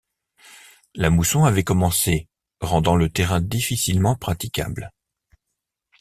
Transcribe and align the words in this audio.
La 0.95 1.11
mousson 1.11 1.43
avait 1.43 1.63
commencé, 1.63 2.27
rendant 2.59 2.95
le 2.95 3.07
terrain 3.11 3.39
difficilement 3.39 4.15
praticable. 4.15 4.91